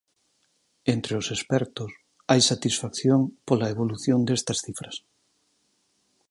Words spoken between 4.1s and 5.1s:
destas cifras.